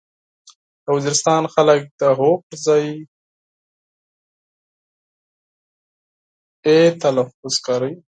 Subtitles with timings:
[0.83, 3.05] د وزيرستان خلک د هو پرځای د
[7.03, 7.95] ژې لفظ کاروي.